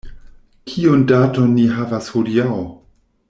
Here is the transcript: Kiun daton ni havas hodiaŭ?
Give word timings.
Kiun 0.71 1.03
daton 1.11 1.53
ni 1.59 1.67
havas 1.75 2.11
hodiaŭ? 2.15 2.57